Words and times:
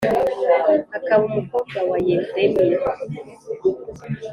akaba 0.97 1.23
umukobwa 1.29 1.77
wa 1.89 1.97
Yeremi 2.07 2.65